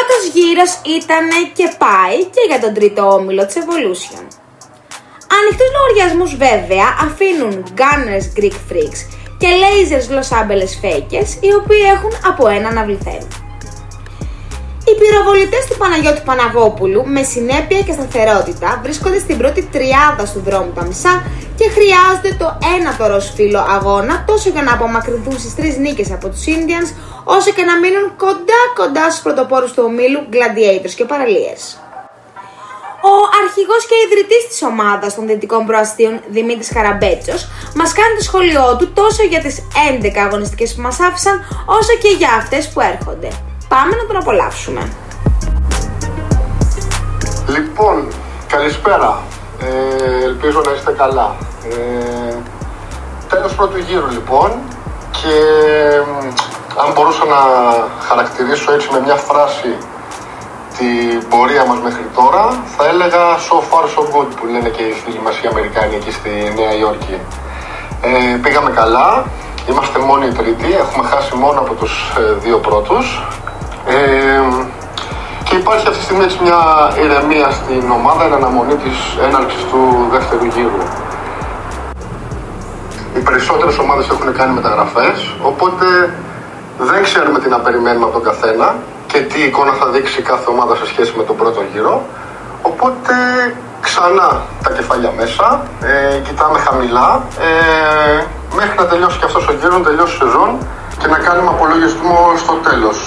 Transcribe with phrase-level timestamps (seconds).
[0.00, 1.24] πρώτος γύρος ήταν
[1.58, 4.24] και πάει και για τον τρίτο όμιλο της Evolution.
[5.38, 9.00] Ανοιχτούς λογαριασμούς βέβαια αφήνουν Gunners Greek Freaks
[9.40, 13.22] και Lasers Los Angeles Fakers οι οποίοι έχουν από ένα αναβληθέν.
[14.86, 20.72] Οι πυροβολητές του Παναγιώτη Παναγόπουλου με συνέπεια και σταθερότητα βρίσκονται στην πρώτη τριάδα του δρόμου
[20.74, 21.22] τα μισά
[21.60, 26.44] και χρειάζονται το ένατο ροσφύλλο αγώνα τόσο για να απομακρυνθούν στις τρεις νίκες από τους
[26.46, 26.88] Indians
[27.24, 31.60] όσο και να μείνουν κοντά κοντά στους πρωτοπόρους του ομίλου Gladiators και Παραλίες.
[33.12, 38.76] Ο αρχηγός και ιδρυτής της ομάδας των Δυτικών Προαστίων, Δημήτρης Καραμπέτσος, μας κάνει το σχόλιο
[38.78, 39.56] του τόσο για τις
[39.90, 41.34] 11 αγωνιστικές που μας άφησαν,
[41.66, 43.28] όσο και για αυτές που έρχονται.
[43.68, 44.82] Πάμε να τον απολαύσουμε.
[47.54, 48.08] Λοιπόν,
[48.48, 49.22] καλησπέρα.
[49.62, 51.49] Ε, ελπίζω να είστε καλά.
[51.68, 52.34] Ε,
[53.28, 54.50] τέλος πρώτου γύρου λοιπόν
[55.10, 55.36] και
[56.82, 57.40] αν μπορούσα να
[58.08, 59.76] χαρακτηρίσω έτσι με μια φράση
[60.78, 62.44] την πορεία μας μέχρι τώρα
[62.76, 66.12] θα έλεγα so far so good που λένε και οι φίλοι μας οι Αμερικάνοι εκεί
[66.12, 67.16] στη Νέα Υόρκη.
[68.02, 69.24] Ε, πήγαμε καλά,
[69.68, 73.22] είμαστε μόνοι οι τρίτοι, έχουμε χάσει μόνο από τους ε, δύο πρώτους.
[73.86, 74.42] Ε,
[75.44, 76.60] και υπάρχει αυτή τη στιγμή έτσι μια
[77.02, 80.82] ηρεμία στην ομάδα εν αναμονή της έναρξης του δεύτερου γύρου.
[83.20, 85.86] Οι περισσότερες ομάδες έχουν κάνει μεταγραφές, οπότε
[86.78, 88.74] δεν ξέρουμε τι να περιμένουμε από τον καθένα
[89.06, 92.02] και τι εικόνα θα δείξει κάθε ομάδα σε σχέση με τον πρώτο γύρο.
[92.62, 93.14] Οπότε
[93.80, 94.30] ξανά
[94.62, 95.46] τα κεφάλια μέσα,
[95.80, 98.24] ε, κοιτάμε χαμηλά, ε,
[98.58, 100.50] μέχρι να τελειώσει και αυτός ο γύρος, να τελειώσει η σεζόν
[100.98, 102.98] και να κάνουμε απολογισμό στο τέλος.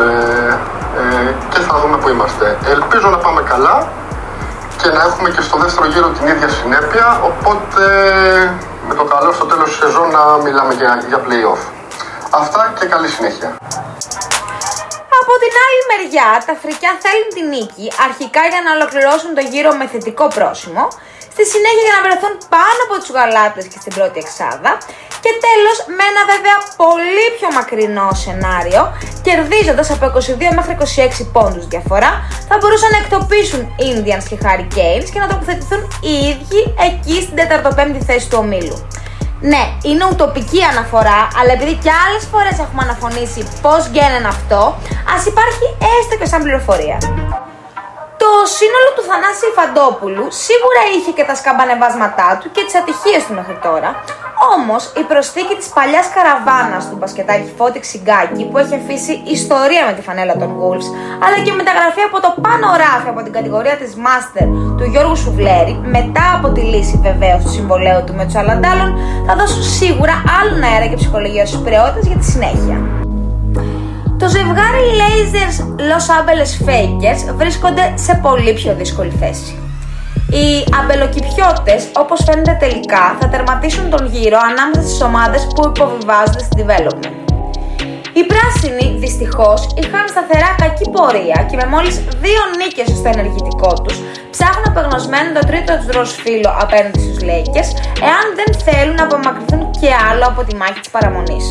[0.00, 0.52] Ε,
[1.00, 2.58] ε, και θα δούμε που είμαστε.
[2.74, 3.88] Ελπίζω να πάμε καλά
[4.82, 7.84] και να έχουμε και στο δεύτερο γύρο την ίδια συνέπεια, οπότε
[8.88, 11.62] με το καλό στο τέλος της σεζόν να μιλάμε για, για play-off.
[12.42, 13.48] Αυτά και καλή συνέχεια.
[15.20, 19.70] Από την άλλη μεριά, τα φρικιά θέλουν την νίκη, αρχικά για να ολοκληρώσουν το γύρο
[19.80, 20.84] με θετικό πρόσημο,
[21.34, 24.72] στη συνέχεια για να βρεθούν πάνω από τους γαλάτες και στην πρώτη εξάδα
[25.24, 28.82] και τέλος με ένα βέβαια πολύ πιο μακρινό σενάριο,
[29.22, 30.76] κερδίζοντας από 22 μέχρι
[31.22, 32.10] 26 πόντους διαφορά,
[32.48, 33.60] θα μπορούσαν να εκτοπίσουν
[33.90, 38.78] Indians και Hurricanes και να τοποθετηθούν οι ίδιοι εκεί στην 4η θέση του ομίλου.
[39.40, 44.62] Ναι, είναι ουτοπική αναφορά, αλλά επειδή και άλλες φορές έχουμε αναφωνήσει πώς γίνεται αυτό,
[45.14, 45.66] ας υπάρχει
[45.96, 46.98] έστω και σαν πληροφορία.
[48.22, 53.34] Το σύνολο του Θανάση Φαντόπουλου σίγουρα είχε και τα σκαμπανεβάσματά του και τις ατυχίες του
[53.38, 53.90] μέχρι τώρα,
[54.56, 59.92] όμως η προσθήκη της παλιάς καραβάνας του μπασκετάκι Φώτη Ξυγκάκη που έχει αφήσει ιστορία με
[59.96, 60.88] τη φανέλα των Wolves,
[61.24, 64.46] αλλά και μεταγραφή από το πάνω ράφι από την κατηγορία της Master
[64.78, 68.90] του Γιώργου Σουβλέρη, μετά από τη λύση βεβαίως του συμβολέου του με τους Αλαντάλων,
[69.26, 72.76] θα δώσουν σίγουρα άλλον αέρα και ψυχολογία στους πυρεώτες για τη συνέχεια.
[74.20, 75.56] Το ζευγάρι Lasers
[75.90, 79.59] Los Angeles Fakers βρίσκονται σε πολύ πιο δύσκολη θέση.
[80.38, 80.48] Οι
[80.80, 87.16] αμπελοκυπιώτες, όπως φαίνεται τελικά, θα τερματίσουν τον γύρο ανάμεσα στις ομάδες που υποβιβάζονται στην development.
[88.18, 91.94] Οι πράσινοι, δυστυχώς, είχαν σταθερά κακή πορεία και με μόλις
[92.24, 93.96] δύο νίκες στο ενεργητικό τους
[94.34, 97.70] ψάχνουν απεγνωσμένο το τρίτο τους ροζ φύλλο απέναντι στους Lakers,
[98.08, 101.46] εάν δεν θέλουν να απομακρυνθούν και άλλο από τη μάχη της παραμονής.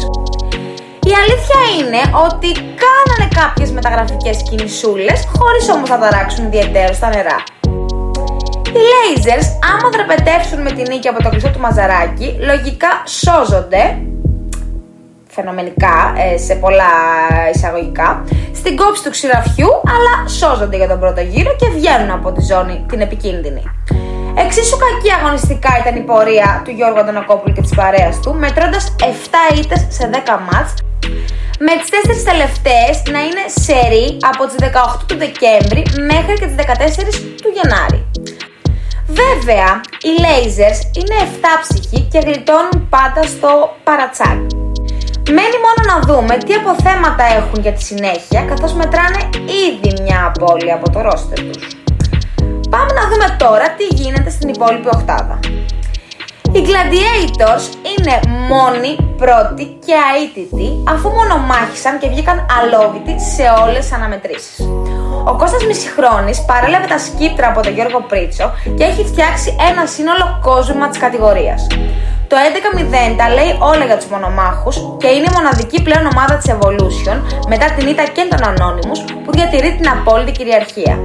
[1.10, 2.50] Η αλήθεια είναι ότι
[2.84, 7.38] κάνανε κάποιες μεταγραφικές κινησούλες, χωρίς όμως να ταράξουν ιδιαίτερα στα νερά.
[8.78, 14.02] Οι Lasers, άμα δραπετεύσουν με την νίκη από το κλειστό του Μαζαράκι, λογικά σώζονται,
[15.28, 16.94] φαινομενικά, ε, σε πολλά
[17.54, 18.24] εισαγωγικά,
[18.56, 22.86] στην κόψη του ξηραφιού, αλλά σώζονται για τον πρώτο γύρο και βγαίνουν από τη ζώνη
[22.90, 23.64] την επικίνδυνη.
[24.44, 29.58] Εξίσου κακή αγωνιστικά ήταν η πορεία του Γιώργου Αντωνακόπουλου και της παρέας του, μετρώντας 7
[29.60, 30.74] ήττες σε 10 μάτς,
[31.60, 35.82] με τις τέσσερις τελευταίες να είναι σερί από τις 18 του Δεκέμβρη
[36.12, 38.09] μέχρι και τις 14 του Γενάρη.
[39.20, 43.52] Βέβαια, οι lasers είναι 7 ψυχοί και γλιτώνουν πάντα στο
[43.84, 44.40] παρατσάκ.
[45.36, 49.30] Μένει μόνο να δούμε τι αποθέματα έχουν για τη συνέχεια, καθώς μετράνε
[49.66, 51.68] ήδη μια απώλεια από το ρόστερ τους.
[52.70, 55.40] Πάμε να δούμε τώρα τι γίνεται στην υπόλοιπη οχτάδα.
[56.52, 58.20] Οι Gladiators είναι
[58.50, 64.79] μόνοι, πρώτοι και αίτητοι αφού μονομάχησαν και βγήκαν αλόβητοι σε όλες τις αναμετρήσεις.
[65.24, 70.40] Ο Κώστας Μισηχρόνης παρέλαβε τα σκύπτρα από τον Γιώργο Πρίτσο και έχει φτιάξει ένα σύνολο
[70.42, 71.68] κόσμημα της κατηγορίας.
[72.28, 76.48] Το 11-0 τα λέει όλα για τους μονομάχους και είναι η μοναδική πλέον ομάδα της
[76.56, 77.18] Evolution
[77.48, 80.96] μετά την ήττα και των Anonymous που διατηρεί την απόλυτη κυριαρχία.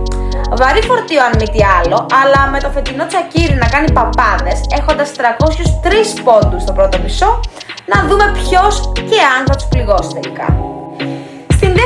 [0.61, 5.13] Βαρύ φορτίο αν μη τι άλλο, αλλά με το φετινό τσακίρι να κάνει παπάδες έχοντας
[5.17, 7.41] 303 πόντους στο πρώτο μισό,
[7.93, 10.47] να δούμε ποιος και αν θα τους πληγώσει τελικά.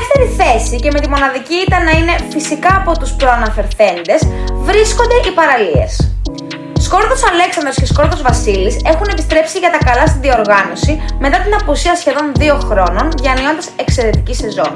[0.09, 4.21] Στην δεύτερη θέση και με τη μοναδική ήταν να είναι φυσικά από τους προαναφερθέντες
[4.69, 5.93] βρίσκονται οι παραλίες.
[6.87, 10.93] Σκόρδος Αλέξανδρος και Σκόρδος Βασίλης έχουν επιστρέψει για τα καλά στη διοργάνωση
[11.25, 14.73] μετά την απουσία σχεδόν δύο χρόνων διανύοντας εξαιρετική σεζόν.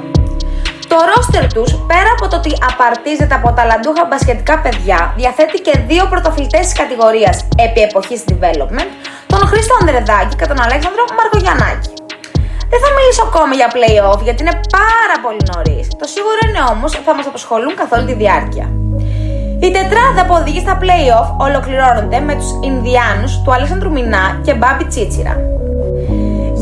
[0.91, 6.03] Το ρόστερ τους, πέρα από το ότι απαρτίζεται από ταλαντούχα μπασκετικά παιδιά, διαθέτει και δύο
[6.11, 7.35] πρωτοφιλτές της κατηγορίας
[7.65, 8.89] επί εποχής development,
[9.33, 11.92] τον Χρήστο Ανδρεδάκη και τον Αλέξανδρο Μαργογιαννάκη.
[12.73, 15.85] Δεν θα μιλήσω ακόμα για playoff γιατί είναι πάρα πολύ νωρίς.
[16.01, 18.67] Το σίγουρο είναι όμως ότι θα μας απασχολούν καθ' όλη τη διάρκεια.
[19.65, 24.85] Η τετράδα που οδηγεί στα playoff ολοκληρώνονται με τους Ινδιάνους του Αλέξανδρου Μινά και Μπάμπι
[24.91, 25.33] Τσίτσιρα.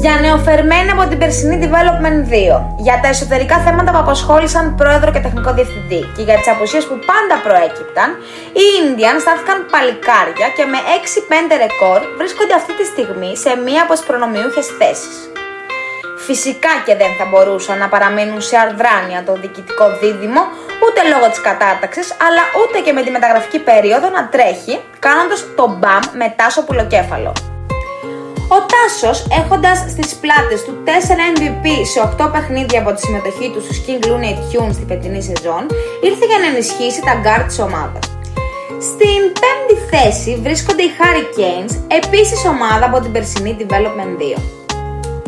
[0.04, 5.22] Για νεοφερμένη από την περσινή Development 2, για τα εσωτερικά θέματα που απασχόλησαν πρόεδρο και
[5.26, 8.10] τεχνικό διευθυντή και για τις απουσίες που πάντα προέκυπταν,
[8.60, 13.94] οι Indians στάθηκαν παλικάρια και με 6-5 ρεκόρ βρίσκονται αυτή τη στιγμή σε μία από
[13.96, 15.16] τις προνομιούχες θέσεις.
[16.34, 20.42] Φυσικά και δεν θα μπορούσαν να παραμείνουν σε αδράνεια το διοικητικό δίδυμο
[20.84, 24.76] ούτε λόγω της κατάταξης αλλά ούτε και με τη μεταγραφική περίοδο να τρέχει
[25.06, 27.32] κάνοντας το μπαμ με Τάσο Πουλοκέφαλο.
[28.56, 30.90] Ο Τάσος έχοντας στις πλάτες του 4
[31.34, 35.64] MVP σε 8 παιχνίδια από τη συμμετοχή του στους King Looney Tunes στη φετινή σεζόν
[36.08, 38.04] ήρθε για να ενισχύσει τα γκάρτ της ομάδας.
[38.90, 44.61] Στην πέμπτη θέση βρίσκονται οι Hurricanes, επίσης ομάδα από την περσινή Development 2.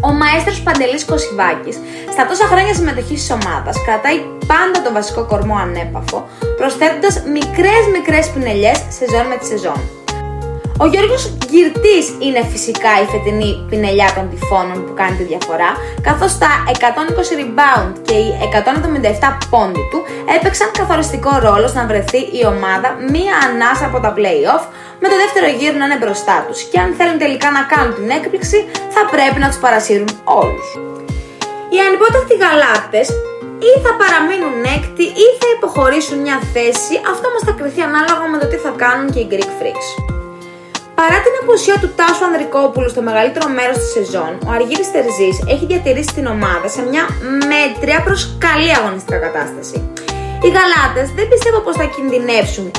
[0.08, 1.78] Ο μαέστρος Παντελής Κωσιβάκης,
[2.12, 6.28] στα τόσα χρόνια συμμετοχής της ομάδας, κρατάει πάντα τον βασικό κορμό ανέπαφο,
[6.58, 10.03] προσθέτοντας μικρές μικρές πινελιές σεζόν με τη σεζόν.
[10.82, 15.70] Ο Γιώργος Γκυρτής είναι φυσικά η φετινή πινελιά των τυφώνων που κάνει τη διαφορά,
[16.08, 20.00] καθώς τα 120 rebound και οι 177 πόντι του
[20.36, 24.64] έπαιξαν καθοριστικό ρόλο να βρεθεί η ομάδα μία ανάσα από τα play-off,
[25.02, 28.10] με το δεύτερο γύρο να είναι μπροστά τους και αν θέλουν τελικά να κάνουν την
[28.18, 28.60] έκπληξη
[28.96, 30.12] θα πρέπει να τους παρασύρουν
[30.42, 30.68] όλους.
[31.74, 33.08] Οι ανυπότακτοι γαλάτες
[33.70, 38.38] ή θα παραμείνουν έκτη ή θα υποχωρήσουν μια θέση, αυτό μας θα κρυθεί ανάλογα με
[38.42, 40.13] το τι θα κάνουν και οι Greek Freaks.
[40.96, 45.66] Παρά την απουσία του Τάσου Ανδρικόπουλου στο μεγαλύτερο μέρος της σεζόν, ο Αργύρης Τερζής έχει
[45.66, 47.04] διατηρήσει την ομάδα σε μια
[47.52, 49.78] μέτρια προς καλή αγωνιστικά κατάσταση.
[50.44, 52.72] Οι γαλάτες δεν πιστεύω πως θα κινδυνεύσουν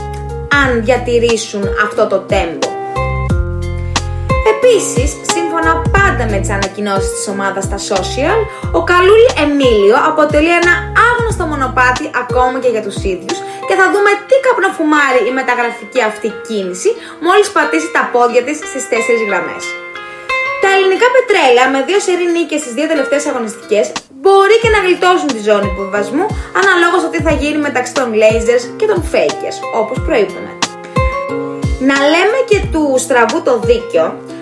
[0.63, 2.74] αν διατηρήσουν αυτό το τέμπο.
[4.67, 8.39] Επίσης, σύμφωνα πάντα με τις ανακοινώσεις της ομάδας στα social,
[8.79, 10.75] ο Καλούλη Εμίλιο αποτελεί ένα
[11.09, 13.39] άγνωστο μονοπάτι ακόμα και για τους ίδιους
[13.69, 16.91] και θα δούμε τι καπνοφουμάρει η μεταγραφική αυτή κίνηση
[17.27, 19.65] μόλις πατήσει τα πόδια της στις τέσσερις γραμμές.
[20.63, 23.87] Τα ελληνικά πετρέλαια με δύο σερή νίκες στις δύο τελευταίες αγωνιστικές
[24.21, 26.27] μπορεί και να γλιτώσουν τη ζώνη υποβιβασμού
[26.61, 30.53] αναλόγως το τι θα γίνει μεταξύ των lasers και των fakers, όπως προείπαμε.
[31.91, 34.34] Να λέμε και του στραβού το δίκιο, κάθε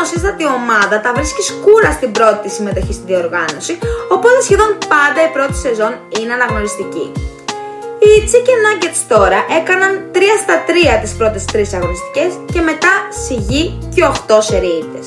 [0.00, 3.74] νεοσύστατη ομάδα τα βρίσκεις σκούρα στην πρώτη συμμετοχή στη διοργάνωση,
[4.14, 7.06] οπότε σχεδόν πάντα η πρώτη σεζόν είναι αναγνωριστική.
[8.04, 12.92] Οι Chicken Nuggets τώρα έκαναν 3 στα 3 τις πρώτες 3 αγωνιστικές και μετά
[13.24, 13.64] σιγή
[13.94, 15.06] και 8 σεριίτες.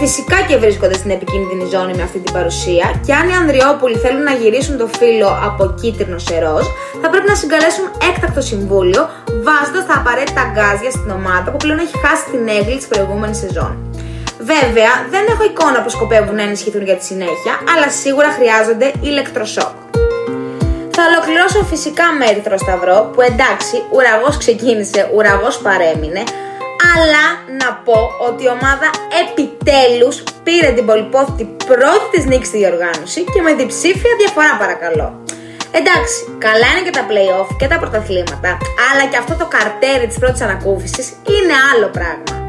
[0.00, 4.22] Φυσικά και βρίσκονται στην επικίνδυνη ζώνη με αυτή την παρουσία και αν οι Ανδριόπουλοι θέλουν
[4.22, 6.66] να γυρίσουν το φύλλο από κίτρινο σε ροζ,
[7.02, 9.02] θα πρέπει να συγκαλέσουν έκτακτο συμβούλιο
[9.46, 13.91] βάζοντας τα απαραίτητα γκάζια στην ομάδα που πλέον έχει χάσει την έγκλη της προηγούμενης σεζόν.
[14.44, 19.74] Βέβαια, δεν έχω εικόνα που σκοπεύουν να ενισχυθούν για τη συνέχεια, αλλά σίγουρα χρειάζονται ηλεκτροσόκ.
[20.96, 26.22] Θα ολοκληρώσω φυσικά με Ερυθρό Σταυρό, που εντάξει, ουραγός ξεκίνησε, ουραγός παρέμεινε,
[26.94, 27.24] αλλά
[27.60, 28.88] να πω ότι η ομάδα
[29.22, 35.08] επιτέλους πήρε την πολυπόθητη πρώτη της νίκη στη διοργάνωση και με διψήφια διαφορά παρακαλώ.
[35.78, 38.50] Εντάξει, καλά είναι και τα play-off και τα πρωταθλήματα,
[38.88, 42.41] αλλά και αυτό το καρτέρι της πρώτης ανακούφισης είναι άλλο πράγμα.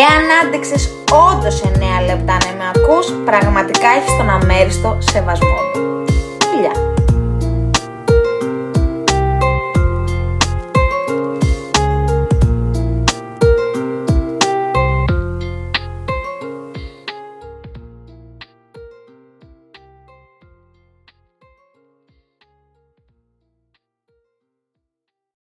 [0.00, 0.90] Εάν άντεξες
[1.30, 1.68] όντως 9
[2.06, 5.85] λεπτά να με ακούς, πραγματικά έχεις τον αμέριστο σεβασμό